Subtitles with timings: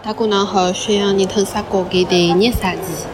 [0.00, 3.06] 大姑娘好，宣扬你腾啥国给的热啥子？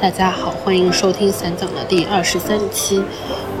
[0.00, 3.02] 大家好，欢迎收听散讲的第二十三期。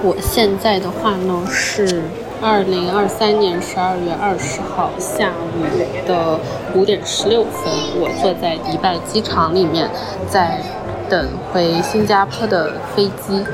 [0.02, 2.02] 我现在的话呢是。
[2.42, 5.62] 二零二三年十二月二十号下午
[6.08, 6.36] 的
[6.74, 9.88] 五点十六分，我坐在迪拜机场里面，
[10.28, 10.60] 在
[11.08, 13.46] 等回新加坡的飞机。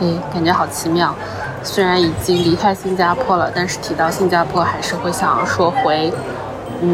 [0.00, 1.14] 诶，感觉好奇妙。
[1.62, 6.10] 虽然已经离开新加坡了，但是提到新加坡，还是会想要说回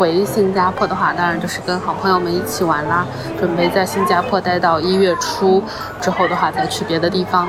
[0.01, 3.07] 回新加坡的话，当然就是跟好朋友们一起玩啦。
[3.39, 5.63] 准备在新加坡待到一月初
[6.01, 7.49] 之后的话，再去别的地方。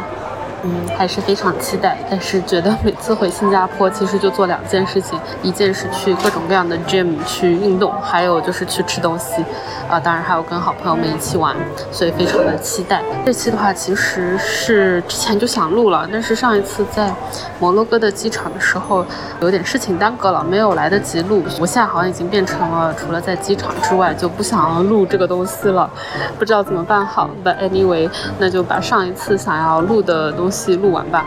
[0.64, 9.42] 嗯，还是非常期待，但是觉得每次回新加坡，其实就做两件事情，一件是去各种各样的 gym 去运动，还有就是去吃东西，
[9.90, 11.56] 啊，当然还有跟好朋友们一起玩，
[11.94, 13.02] 所以非常的期待。
[13.26, 17.10] 这期的话，其实是之前就想录了，但是上一次在
[17.58, 19.06] 摩洛哥的机场的时候，
[19.40, 21.42] 有点事情耽搁了，没有来得及录。
[21.58, 25.90] 我现在好像已经变成了除了在机场之外就不想要录这个东西了，
[26.38, 27.30] 不知道怎么办好。
[27.46, 30.49] But anyway，那就把上一次想要录的东。
[30.50, 31.24] 东西录完吧，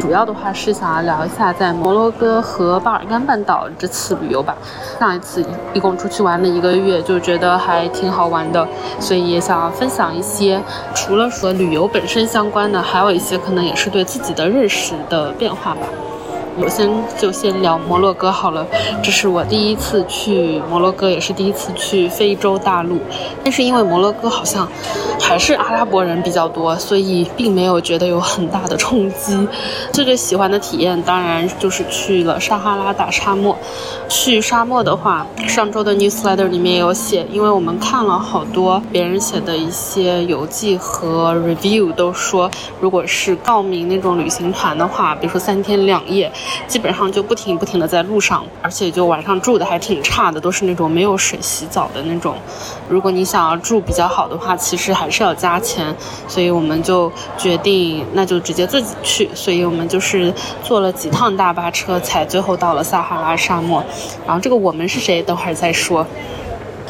[0.00, 4.56] 主要的话是想要聊一下在摩洛哥和巴尔干半岛这次旅游吧。
[4.98, 8.66] 上一次一共出去玩了一个月，就觉得还挺好玩的，
[8.98, 10.58] 所以也想要分享一些
[10.94, 15.80] 除了和旅游本身相关的，还有一些可能也是对自己的认识的变化吧。
[16.60, 18.66] 我先就先聊摩洛哥好了，
[19.02, 22.98] 这是我第一次去摩洛哥，也是第一次去非洲大陆。
[23.42, 24.68] 但是因为摩洛哥好像
[25.18, 29.48] 还是阿拉伯人比较多，所以并没有觉得有很大的冲击。
[29.92, 33.56] 最最喜欢的体验当然就是去了撒哈拉大沙漠。
[34.08, 46.30] 去沙漠的话，上周的 newsletter 里面有写，因为我们看了好多别人写的一些游记和 review，都说如果是报名那种旅行团的话，比如说三天两夜。
[46.66, 52.34] 基本上就不停不停的在路上，而且就晚上住的还挺差的，都是那种没有水洗澡的那种。
[52.88, 55.94] 如果你想要住比较好的话，其实还是要加钱。
[56.28, 59.28] 所以我们就决定，那就直接自己去。
[59.34, 60.32] 所以我们就是
[60.62, 63.84] 坐了几趟大巴车，才最后到了撒哈拉沙漠。
[64.26, 66.06] 然后这个我们是谁，等会儿再说。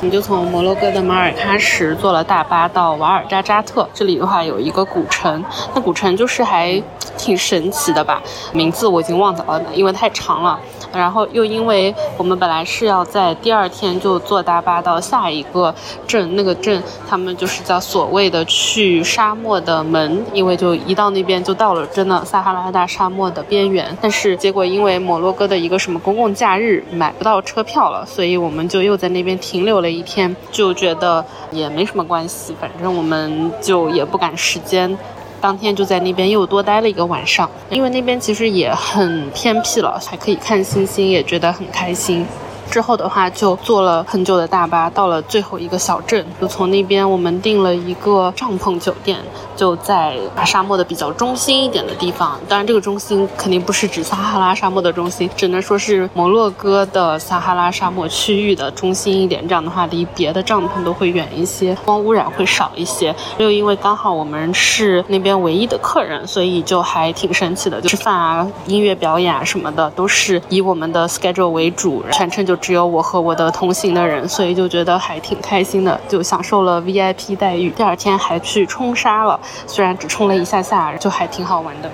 [0.02, 5.44] 我们就从摩洛哥的马尔喀什坐了大巴到瓦尔扎扎特，这里的话有一个古城，
[5.76, 6.82] 那古城就是还
[7.16, 8.20] 挺神奇的吧，
[8.52, 10.58] 名字我已经忘掉了，因为太长了。
[10.94, 15.74] 然后又因为我们本来是要在第二天就坐大巴到下一个
[16.06, 23.96] 镇，那个镇他们就是叫所谓的去沙漠的门，因为就一到那边就到了真的撒哈拉大沙漠的边缘。
[24.00, 34.96] 但是结果因为摩洛哥的一个什么公共假日买不到车票了，所以我们就又在那边停留了一天，就觉得也没什么关系，反正我们就也不赶时间。
[35.42, 42.24] 当天就在那边又多待了一个晚上，因为那边其实也很偏僻了，还可以看星星，也觉得很开心。
[42.72, 49.18] 之后的话就坐了很久的大巴，到了最后一个小镇，就从那边我们订了一个帐篷酒店，
[49.54, 50.16] 就在
[50.46, 52.40] 沙漠的比较中心一点的地方。
[52.48, 59.46] 当然，这个中心肯定不是指撒哈拉沙漠的中心，只能说是摩洛哥的撒哈拉沙漠区域的中心一点。
[59.46, 63.14] 这样的话，离别的帐篷都会远一些，光污染会少一些。
[63.36, 72.56] 又因为刚好我们是那边唯一的客人，所以就还挺神奇的，就吃饭啊、音乐表演啊什么的都是以我们的 schedule 为主，全程就。
[72.62, 77.68] 只有我和我的同行的人，所以就觉得还挺开心的，就享受了 VIP 待遇。
[77.70, 81.90] 第二天还去冲沙了，虽然只冲了一下下，就还挺好玩的。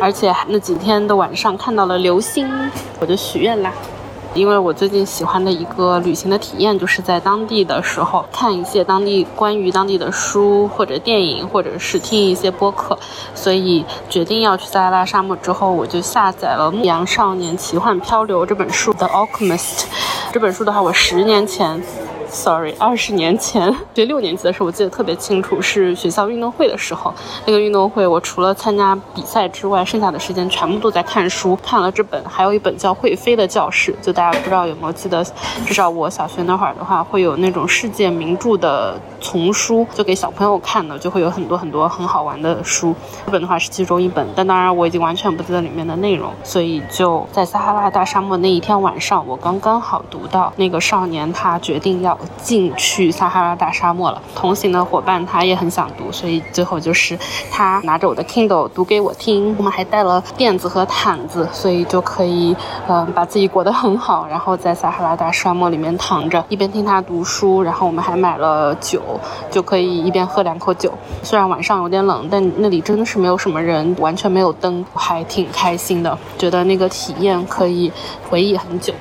[0.00, 2.48] 而且那几天的晚上看到了流星，
[3.00, 3.72] 我就许愿啦。
[4.36, 12.98] 因为我最近喜欢的一个旅行的体验，就是在当地的时候看一些当地关于当地的书或者电影，或者是听一些播客，
[13.34, 19.58] 所以决定要去撒哈拉沙漠之后，我就下载了《牧羊少年奇幻漂流》这本书的《Alchemist》。
[20.32, 21.82] 这本书的话，我十年前。
[22.36, 27.12] Sorry，二十年前学六年级的时候，我记得特别清楚，是学校运动会的时候。
[27.46, 31.56] 那个运动会，我除了参加比赛之外，剩下的时间全部都在看书。
[31.62, 35.24] 看了这本，还有一本叫《会飞的教室》，就大家不知道有没有记得？
[35.64, 42.94] 至少我小学那会儿的话，会有那种世界名著的丛书，就给小朋友看的，就会有很多很多很好玩的书。
[43.24, 46.30] 这本的话是其中一本，但当然我已经完全不记得里面的内容。
[46.44, 52.16] 所以就在撒哈拉大沙漠那一天晚上，我刚刚好读到那个少年他决定要。
[52.36, 54.22] 进去撒哈拉大沙漠了。
[54.34, 57.18] 同行的伙伴他也很想读，所以最后就是
[57.50, 59.54] 他拿着我的 Kindle 读给我听。
[59.58, 62.56] 我们还带了垫子和毯子，所以就可以
[62.88, 67.62] 嗯把自己裹得很好，然后在撒哈拉大沙漠里面躺着，一边听他读书。
[67.62, 69.00] 然后我们还买了酒，
[69.50, 70.92] 就可以一边喝两口酒。
[71.22, 76.18] 虽然晚上有点冷，但那里真的是没有什么人，完全没有灯，还挺开心的。
[76.38, 77.90] 觉得那个体验可以
[78.28, 78.92] 回忆很久。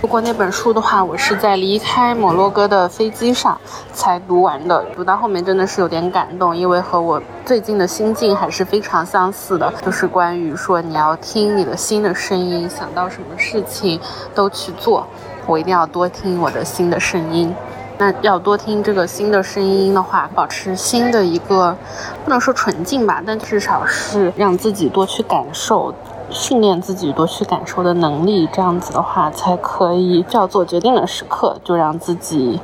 [0.00, 3.60] 不过那本书的话，我是在离开摩洛哥的飞机上
[3.92, 4.82] 才读完的。
[4.96, 14.00] 读到后面真的是有点感动，因为和我最近的心境还是非常相似的，就是关于说你要听你的心的声音，想到什么事情
[14.34, 15.06] 都去做。
[15.46, 17.54] 我一定要多听我的心的声音。
[17.98, 21.76] 那要多听这个新的声音的话，保持新的一个
[22.24, 25.94] 不能说纯净吧，但至少是让自己多去感受。
[26.30, 32.60] 训练自己多去感受的能力，这样子的话才可以，叫做决定的时刻，就让自己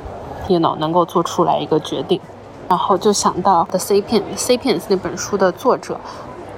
[0.47, 2.19] ，you know 能够做出来一个决定。
[2.69, 5.97] 然后就想到《The C Pains》那本书的作者。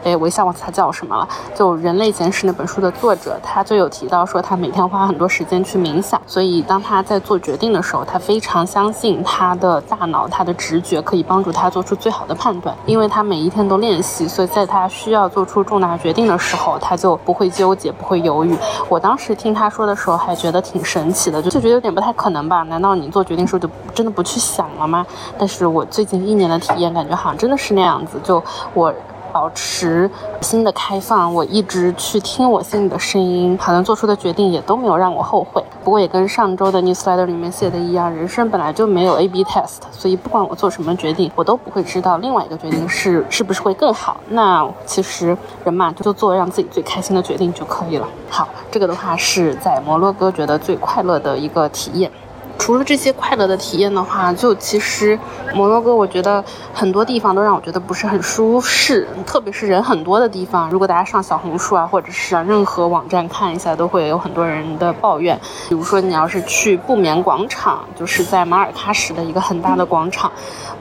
[0.03, 1.27] 哎，我一下忘记他叫什么了。
[1.53, 6.19] 就《人类简史》那本书的作者，他就有提到说，他每天花很多时间去冥想。
[6.25, 12.75] 所以，当他在做决定的时候，他非常相信他的大脑、他的直觉可以帮助他做出最好的判断。
[12.85, 18.57] 因为他每一天都练习，所以在他需要做出重大决定的时候，他就不会纠结，不会犹豫。
[18.87, 22.63] 我当时听他说的时候，还觉得挺神奇的，就就觉得有点不太可能吧？
[22.63, 25.05] 难道你做决定的时候就真的不去想了吗？
[25.37, 28.17] 但是我最近一年的体验，感觉好像真的是那样子。
[28.23, 28.41] 就
[28.73, 28.93] 我。
[29.31, 30.09] 保持
[30.41, 35.63] 心的开放，我一直去听我心里的声音，好像做出的决定也都没有让我后悔。
[35.83, 44.17] 不过也跟上周的 newsletter 里面写的一样，人生本来就没有 A/B test，所以不管我做什么决定，我都不会知道另外一个决定是是不是会更好。
[44.29, 48.07] 那其实人嘛，就做让自己最开心的决定就可以了。
[48.29, 52.11] 好，这个的话是在摩洛哥觉得最快乐的一个体验。
[52.59, 55.17] 除了这些快乐的体验的话，就其实
[55.55, 60.69] 摩洛哥，我觉得很多地方都让我觉得不是很舒适，特别是人很多的地方。
[60.69, 65.39] 如果大家上小红书啊，或者是上任何网站看一下，都会有很多人的抱怨。
[65.69, 70.31] 比如说，你要是去布棉广场，就是在马尔喀什的一个很大的广场，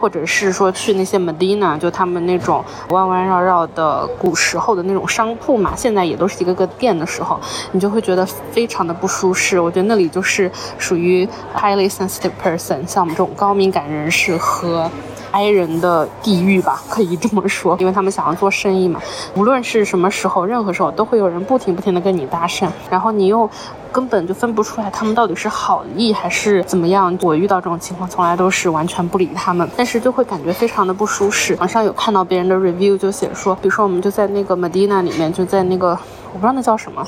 [0.01, 7.41] 或者是说去那些 Medina，就他们那种弯弯绕绕的古时候的那种商铺嘛，现在也都是一个个店的时候，
[7.71, 9.61] 你就会觉得非常的不舒适。
[9.61, 11.27] 我觉得那里就是属于。
[11.69, 14.91] Highly sensitive person，像我们这种高敏感人士和
[15.31, 18.99] I 人的地狱吧，可以这么说，因为他们想要做生意嘛。
[19.35, 23.49] 无论是什么时候，任何时候都会有人不停不停的跟你搭讪，然后你又
[23.93, 27.17] 根本就分不出来他们到底是好意还是怎么样。
[27.21, 31.55] 我遇到这种情况，从来都是完全不理他们，但是就会感觉非常的不舒适。
[31.57, 35.89] 网上有看到别人的 review 就写说，比如说我们就在那个 Medina 里面，就在那个
[36.33, 37.05] 我不知道那叫什么，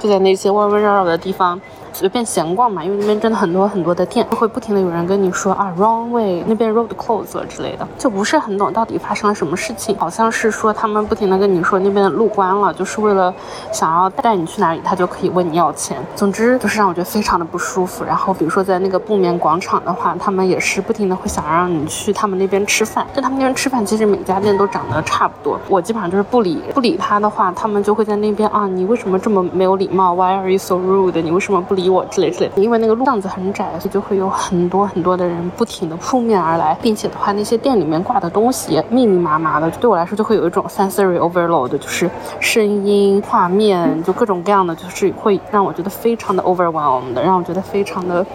[0.00, 1.60] 就在那些弯弯绕绕的地方。
[1.92, 9.96] 随便闲逛嘛，因为那边真的很多很多的店，会不停的有人跟你说啊，wrong way，那边 road closed 之类的，就不是很懂到底发生了什么事情。
[9.98, 13.34] 好像是说他们不停的跟你说那边的路关了，就是为了
[13.72, 15.96] 想要带你去哪里，他就可以问你要钱。
[16.14, 18.04] 总之就是让我觉得非常的不舒服。
[18.04, 23.04] 然后比如说在那个布棉广场的话，他们也是不停的会想让你去他们那边吃饭。
[23.14, 25.58] 就他们那边吃饭，其实每家店都长得差不多。
[25.68, 31.20] 我基本上就是不理不理他的话，他们就会在那边啊，你为什么这么没有礼貌？Why are you so rude？
[31.20, 31.79] 你为什么不理？
[31.88, 42.10] 我之类之类，因为那个路巷子很窄，所以就会有很多很多的人不停的扑面而来，并且的话，那些店里面挂的东西密密麻麻的，对我来说就会有一种 sensory overload，就是
[42.40, 48.26] 声音、画面，就各种各样的，就是会让我觉得非常的 overwhelmed，让我觉得非常的。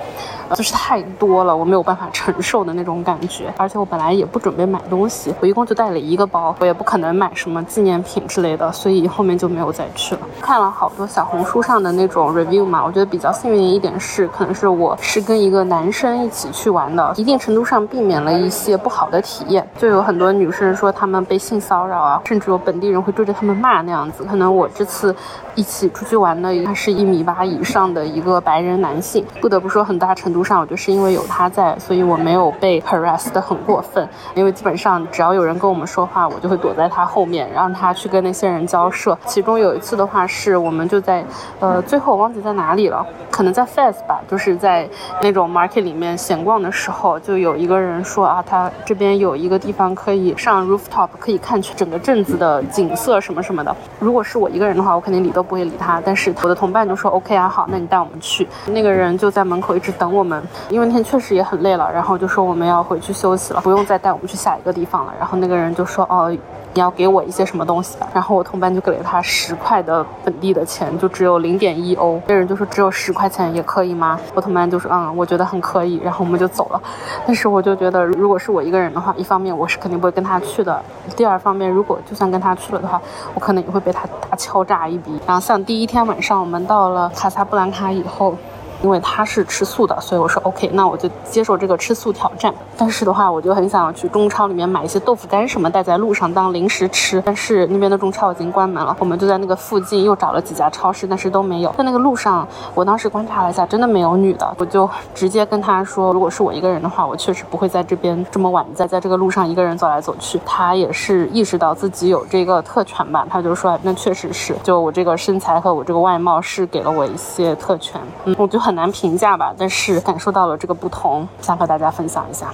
[0.53, 3.53] 就是太多了，我没有办法承受的那种感觉。
[3.57, 10.21] 而且我本来也不准备买东西，我一共就带了一个包，我也不可能买什么纪念品之类的，所以后面就没有再去了。
[10.41, 19.67] 看了好多小红书上的那种 review 嘛，我觉得比较幸运的一点是，可能是我是跟一个男生一起去玩的，一定程度上避免了一些不好的体验。
[19.77, 24.23] 就有很多女生说她们被性骚扰啊，甚至有本地人会追着他们骂那样子。
[24.23, 25.15] 可能我这次
[25.55, 30.34] 一起出去玩的，他是一米八以上的一个白人男性，不得不说很大程度。
[30.35, 34.07] 路上，我就是因为有他在，所以我没有被 harass 的很过分。
[34.35, 39.17] 因为基本上只要有人跟我们说话，我就会躲在他后面，让他去跟那些人交涉。
[39.25, 41.23] 其中有一次的话，是我们就在，
[41.61, 44.87] 呃，最后我忘记在哪里了，可能在 Fes 吧，就是在
[45.21, 53.73] 那种 market 里面闲逛的时候，就有一个人说啊，他这边有一个地方可以上 rooftop，可以看去整个镇子的景色什么什么的。
[53.99, 56.01] 如果是我一个人的话，我肯定理都不会理他。
[56.03, 58.45] 但是我的同伴就说 OK 啊，好，那你带我们去。
[58.65, 60.24] 那个人就在门口一直等我。
[60.25, 65.13] 们，因为那天确实也很累了，然后就说我们要回去休息了，不用再带我们去下一个地方了。
[65.17, 66.35] 然后那个人就说，哦。
[66.75, 68.09] 你要给我一些什么东西吧。
[68.13, 72.21] 然后我同伴就给了他十块的本地的钱，就只有零点一欧。
[72.27, 74.19] 那人就说只有十块钱也可以吗？
[74.33, 76.01] 我同伴就说嗯，我觉得很可以。
[76.03, 76.81] 然后我们就走了。
[77.25, 80.77] 但是我就觉得，如果是我一个人的话，一方面我是肯定不会跟他去的。
[81.15, 83.01] 第二方面，如果就算跟他去了的话，
[83.33, 85.17] 我可能也会被他大敲诈一笔。
[85.25, 88.35] 然后像第一天晚上我们到了卡萨布兰卡以后。
[88.81, 92.53] 因为他是吃素的，所以我说 OK，那我就接受这个吃素挑战。
[92.77, 97.21] 但是的话，我就很想要去中超里面买一些豆腐干什么带在路上当零食吃。
[97.25, 101.71] 但是那边的中超已经关门了，我们就在那个附近又找了几家超市，但是都没有。
[101.77, 104.53] 在那个路上，我当时观察了一下，真的没有女的。
[104.57, 110.39] 我就直接跟他说，如果是我一个人的话，我确实不会在这边这么晚再在这个路上一个人走来走去。
[110.45, 118.01] 他也是意识到自己有这个特权吧，他就说那确实是，就我这个身材和我这个外貌是给了我一些特权。
[118.25, 122.51] 嗯，我就很难评价吧，但是感受到了这个不同，想和大家分享一下。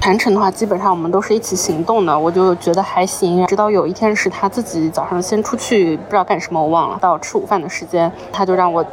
[0.00, 3.46] 全程的话，基本上我们都是一起行动的，我就觉得还行。
[3.46, 6.98] 直到有一天是他自己早上先出去，不知道干什么，我忘了。
[7.00, 8.84] 到吃午饭的时间，他就让我。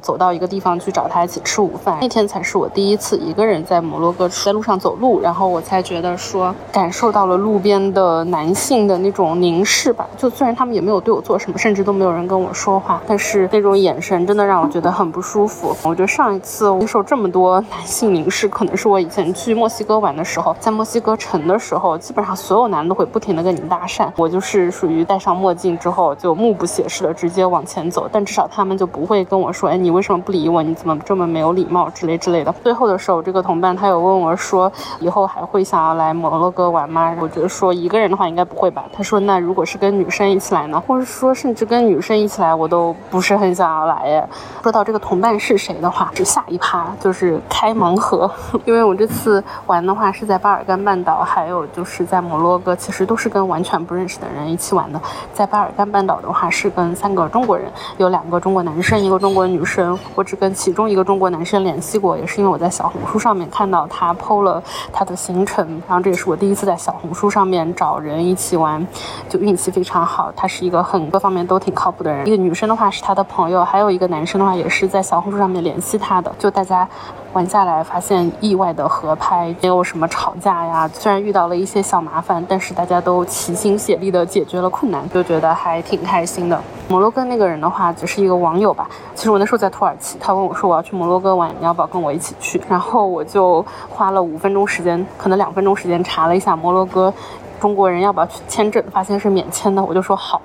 [0.00, 10.06] 走到一个地方去找他一起吃午饭，那天才是我第一次一个人在摩洛哥在路上走路，然后我才觉得说感受到了路边的男性的那种凝视吧。
[10.16, 15.74] 就虽然他们也没有对我做什么，甚至都没有人跟我说话，但是那种眼神真的让我觉得很不舒服。
[15.82, 24.08] 我觉得上一次接受这么多男性凝视，可能是我以前去墨西哥玩的时候，在墨西哥城的时候，基本上所有男的都会不停的跟你搭讪。
[24.16, 30.62] 我就是属于戴上墨镜之后就目不斜视的直接往前走，但至少他们就不会跟我说，你为什么不理我？
[30.62, 32.52] 你怎么这么没有礼貌之类之类的？
[32.62, 37.16] 最后的时候，这个同伴他有问我说，以后还会想要来摩洛哥玩吗？
[37.20, 38.84] 我觉得说一个人的话应该不会吧。
[38.92, 40.80] 他说那如果是跟女生一起来呢？
[40.86, 44.28] 或者说甚至跟女生一起来，我都不是很想要来耶。
[44.62, 48.30] 说到这个同伴是谁的话，是下一趴就是开盲盒，
[48.64, 55.00] 因为我这次玩的话是在巴尔干半岛，还有就是在摩洛哥，其实都是跟完全不认识的人一起玩的。
[55.32, 59.98] 在巴尔干半岛的话是跟三个中国人，有两个中国男生，一个中国女生。
[60.14, 68.86] 我只跟其中一个中国男生联系过，也是因为我在小红书上面看到他 PO 了他的行程，然后这也是我第一次在小红书上面找人一起玩，
[69.28, 70.32] 就运气非常好。
[70.36, 72.26] 他是一个很各方面都挺靠谱的人。
[72.26, 76.86] 一个女生的话是他的朋友，还有一个男生的话也是在小红书上面联系他的，就大家。
[77.32, 80.88] 玩下来发现意外的合拍，没有什么吵架呀。
[80.94, 86.62] 虽然遇到了一些小麻烦，但是大家都齐心协力的解决了困难，就觉得还挺开心的。
[86.86, 88.88] 摩洛哥那个人的话，只是一个网友吧。
[89.24, 92.60] 其实我那时候在土耳其，他问我说我要去摩洛哥玩，你要不要跟我一起去？
[92.68, 97.10] 然后我就花了五分钟时间，可能两分钟时间查了一下摩洛哥。
[97.58, 98.84] 中国人要不要去签证？
[98.90, 100.42] 发现是免签的，我就说好，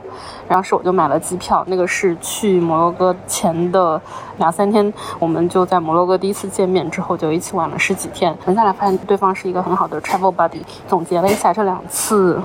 [0.48, 1.62] 然后是我就买了机票。
[1.68, 4.02] 那个是去摩洛哥前的
[4.38, 8.34] 两三天，我们就在摩洛哥第一次见面之后就一起玩了十几天。
[8.46, 10.62] 玩下来发现对方是一个很好的 travel buddy。
[10.88, 12.42] 总结了一下这两次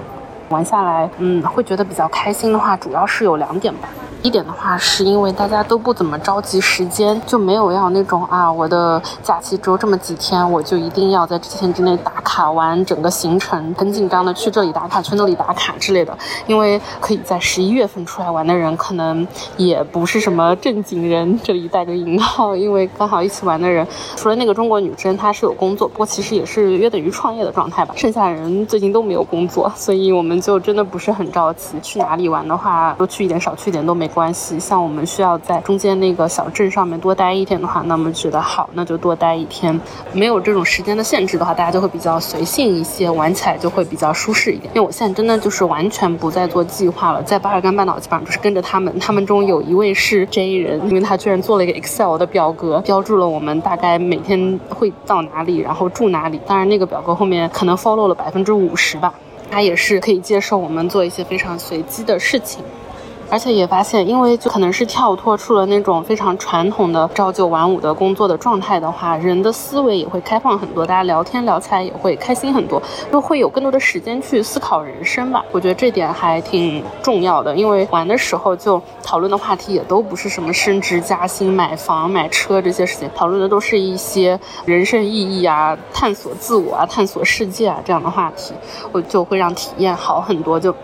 [0.54, 3.88] 玩下来，嗯，会觉得比较开心的话，主要是有两点吧。
[4.22, 16.16] 一点的话，是因为大家都不怎么着急时间，就没有要那种啊，我的假期只有这么几天，我就一定要在这几天之内打卡完整个行程，很紧张的去这里打卡，去那里打卡之类的。
[16.46, 27.92] 因为可以在十一月份出来玩的人，可能也不是什么正经人，这里带个引号，因为刚好一起玩的人，除了那个中国女生，她是有工作，不过其实也是约等于创业的状态吧。
[27.94, 31.78] 剩下的人最近都没有工作，所以我们就真的不是很着急。
[31.82, 34.08] 去哪里玩的话，多去一点，少去一点都没。
[34.14, 39.80] 关系，像我们需要在中间那个小镇上面多待一天的话，那么觉得好，那就多待一天。
[40.12, 44.72] 没有这种时间的限制的话，大家就会比较随性一些，玩起来就会比较舒适一点。
[44.74, 48.96] 因为我现在真的就是完全不再做计划了，在巴尔干半岛基本上就是跟着他们。
[49.00, 56.38] 他们中有一位是 J 人，因为他居然做了一个 Excel 的表格，标注了我们大概每天会到哪里，然后住哪里。
[56.46, 59.12] 当然那个表格后面可能 follow 了百分之五十吧，
[59.50, 62.64] 他也是可以接受我们做一些非常随机的事情。
[63.30, 75.44] 而且也发现，因为就可能是跳脱出了那种非常传统的朝九晚五的工作的状态的话，人的思维也会开放很多，大家聊天聊起来也会开心很多，就会有更多的时间去思考人生吧。
[75.50, 88.54] 我觉得这点还挺重要的，因为玩的时候就讨论的话题也都不是什么升职加薪、买房买车这些事情，讨论的都是一些人生意义啊、探索自我啊、探索世界啊这样的话题，
[88.92, 90.60] 我就会让体验好很多。
[90.60, 90.74] 就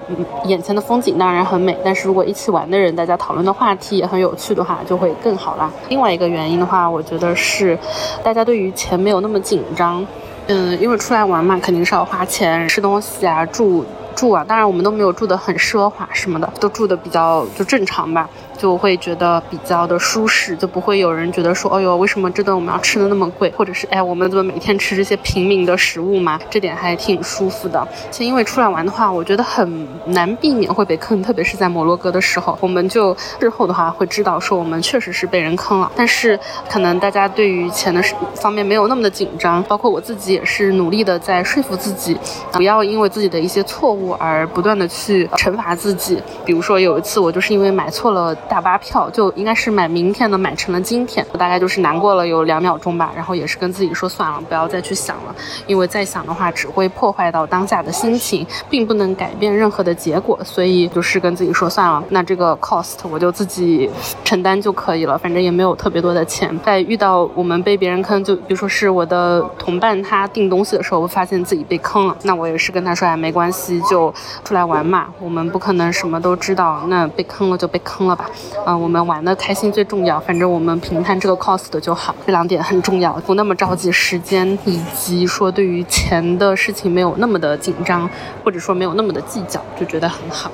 [0.45, 5.69] 眼前的风景当然很美，但是如果一起玩的人，大家讨论的话题也很有趣的话，就会更好啦。
[5.89, 7.77] 另外一个原因的话，我觉得是
[8.23, 10.07] 大家对于钱没有那么紧张。
[10.47, 13.85] 嗯，因为出来玩嘛，肯定是要花钱吃东西啊，住
[14.15, 14.45] 住啊。
[14.47, 18.29] 当然我们都没有住得很奢华什么的，都住的比较就正常吧。
[18.61, 26.39] 就会觉得比较的舒适，就不会有人觉得说，哎呦，为什么这顿我们要吃的那么贵，或者是哎，我们怎么每天吃这些平民的食物嘛？
[26.51, 27.89] 这点还挺舒服的。
[28.11, 35.91] 且因为出来玩的话，我觉得很难避免会被坑，特别是在摩洛哥的时候，我们就日后的话会知道说我们确实是被人坑了。
[35.97, 36.39] 但是
[36.69, 38.03] 可能大家对于钱的
[38.35, 42.15] 方面没有那么的紧张，包括我自己也是努力的在说服自己，
[42.53, 46.23] 不要因为自己的一些错误而不断的去惩罚自己。
[46.45, 55.33] 比如说有一次我就是因为买错了大巴票，就应该是买明天的，买成了今天，我大概就是难过了有两秒钟吧，然后也是跟自己说算了，不要再去想了，
[55.69, 63.89] 因为再想的话只会破坏到当下的心情，并不能改变任何的结果，所以就是跟自己说算了，那这个 cost 我就自己
[64.25, 66.59] 承担就可以了，反正也没有特别多的钱。
[66.65, 74.13] 在遇到我们被别人坑，就比如说是我的同伴他订东西的时候，发现自己被坑了，那我也是跟他说哎没关系，就
[74.45, 78.30] 出来玩嘛，我们不可能什么都知道，那被坑了就被坑了吧，
[78.65, 88.09] 啊，我们玩的开心最重要，反正我们平摊这个 cost 就好，这两点很重要，不那么着急时间，以及说对于钱的事情没有那么的紧张，
[88.45, 90.51] 或者说没有那么的计较，就觉得很好。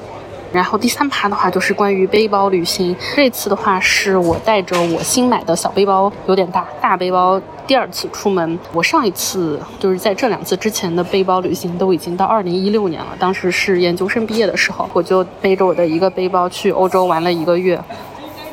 [0.53, 7.41] 然后第三趴的话就是关于背包旅行，这次的话是我带着我新买的小背包，有点大，大背包。
[7.67, 17.83] 第二次出门，我上一次就是在这两次之前的背包旅行都已经到二零一六年了，当时是研究生毕业的时候，我就背着我的一个背包去欧洲玩了一个月。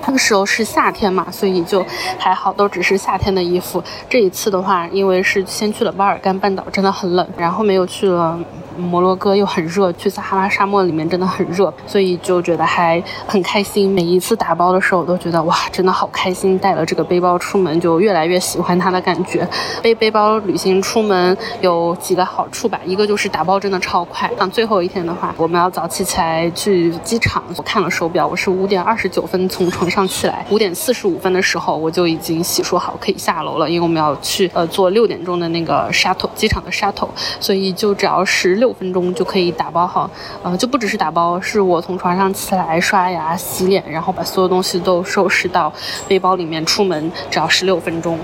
[0.05, 1.85] 那个时候是夏天嘛，所以就
[2.17, 3.83] 还好，都只是夏天的衣服。
[4.09, 8.39] 这一次的话，因为是先去了巴尔干半岛，真的很冷，然后没有去了。
[8.75, 13.87] 摩洛哥又很热，去撒哈拉沙漠里面真的很热，所以就觉得还很开心。
[13.87, 16.57] 每一次打包的时候，我都觉得哇，真的好开心。
[16.57, 19.47] 带了这个背包出门，就越来越喜欢它的感觉。
[19.83, 24.27] 背背包旅行出门有几个好处吧，一个就是打包真的超快。
[24.39, 27.43] 像最后一天的话，我们要早起起来去机场。
[27.55, 38.53] 我看了手表，我是五点二十九分从床上起来，五点四十五分的时候我就已经洗漱好可以下楼了，因为我们要去呃坐六点钟的那个 shuttle 机场的 shuttle，所以就只要十。
[38.63, 40.09] 六分钟就可以打包好，
[40.41, 45.73] 呃，就不只是打包，是我从床上起来刷牙、洗脸，然后把所有东西都收拾到
[46.07, 48.17] 背包里面，出门只要十六分钟。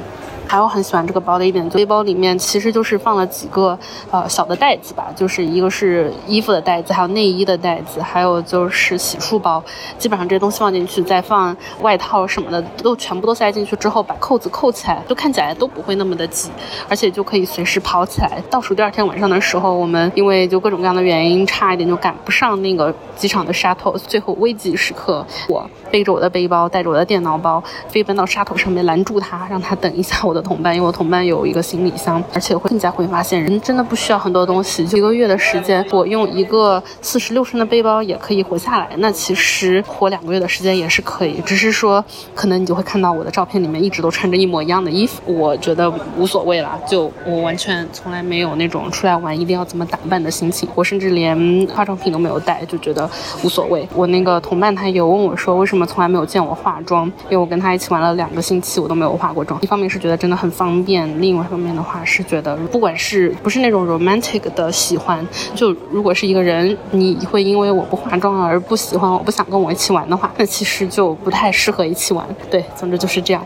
[0.50, 3.77] 还有很喜欢这个包的一点，背包里面其实就是放了几个
[4.10, 9.63] 呃小的袋子吧，就是一个是衣服的袋子，还有内衣的袋子，还有就是洗漱包。
[10.00, 16.50] 基本上这些东西放进去，再放外套什么的，都全部都塞进去之后，把扣子扣起来，就看起来都不会那么的挤，
[16.89, 18.41] 而且就可以随时跑起来。
[18.50, 30.38] 倒数第二天晚上的时候，我们因为就各种各样的原因，差一点就赶不上那个机场的沙头最后危急时刻，我背着我的背包，带着我的电脑包，飞奔到沙头上面拦住他，让他等一下我的。
[30.41, 38.89] 同伴，因为我同伴有一个行李箱，而且会更加会发现人真的不需要很多东西，就一个月的时间，我用一个四十六升的背包也可以活下来。
[38.97, 42.03] 那其实活两个月的时间也是可以，只是说
[42.35, 53.09] 可能你就会看到我的照片里面一直都穿着一模一样的衣服，我觉得无所谓了，就我完全从来没有那种出来玩一定要怎么打扮的心情，我甚至连化妆品都没有带，就觉得
[53.43, 53.87] 无所谓。
[53.95, 57.05] 我那个同伴他有问我说，为什么从来没有见我化妆？
[57.25, 59.59] 因为我跟他一起玩了两个星期，我都没有化过妆。
[59.61, 72.25] 一方面是觉得真的很方便，另外一方面的话是觉得，不管是不是那种 romantic 的喜欢，就如果是一个人，你会因为我不化妆而不喜欢我，不想跟我一起玩的话，那其实就不太适合一起玩。
[72.51, 73.44] 对，总之就是这样。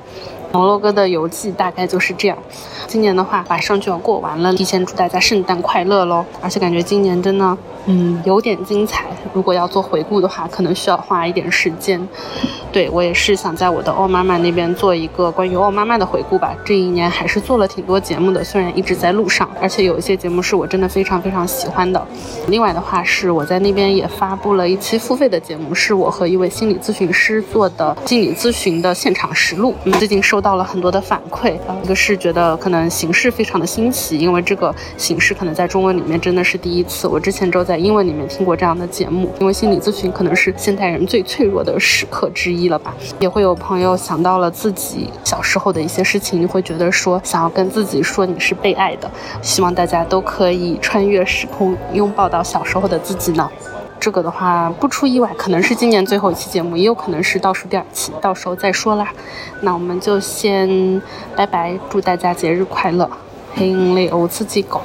[0.54, 2.38] 摩洛哥的游记大概就是这样。
[2.86, 6.24] 今年的话，马上就要过完了，提前祝大家圣诞快乐喽！
[6.42, 9.06] 而且感觉今年真的，嗯，有点精彩。
[9.34, 12.08] 如果要做回顾的话，可能需要花一点时间。
[12.72, 16.56] 对我也是想在我的奥妈妈那边做一个关于奥妈妈的回顾吧。
[16.64, 22.06] 这一年还是做了挺多节目的，虽然一直在路上，而且有一些节目是我真的非常非常喜欢的。
[22.48, 29.74] 另外的话，是我在那边也发布了一期付费的节目，是我和一位心理咨询师做的心理咨询的现场实录。
[29.86, 37.08] 嗯，最近收到了很多的反馈，一个是觉得可能形式非常的新奇，因为这个形式可能在中文里面真的是第一次。
[37.08, 42.68] 我之前只有在英文里面听过这样的节目，因为心理咨询可能是现代人最脆弱的时刻之一。
[42.68, 53.48] 了吧，也会有朋友想到了自己小时候的一些事情，你会觉得说想要跟自己说你是被爱的，希望大家都可以穿越时空，拥抱到小时候的自己呢。
[54.04, 59.08] 这个的话不出意外，可能是今年最后一期节目，也有可能是倒数第二期，到时候再说啦。
[59.62, 61.02] 那我们就先
[61.38, 63.10] 拜拜，祝大家节日快乐，
[63.56, 64.82] 黑利欧刺激狗。